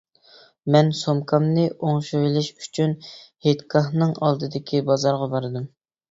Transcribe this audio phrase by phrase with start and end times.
[0.75, 2.95] مەن سومكامنى ئوڭشىۋېلىش ئۈچۈن
[3.47, 5.69] ھېيتگاھنىڭ ئالدىدىكى بازارغا باردىم.